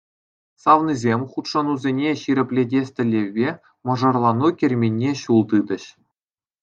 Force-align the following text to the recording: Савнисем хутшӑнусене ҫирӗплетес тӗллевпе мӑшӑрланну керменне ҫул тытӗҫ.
Савнисем 0.63 1.21
хутшӑнусене 1.33 2.09
ҫирӗплетес 2.23 2.87
тӗллевпе 2.95 3.49
мӑшӑрланну 3.91 4.49
керменне 4.63 5.11
ҫул 5.25 5.41
тытӗҫ. 5.53 5.83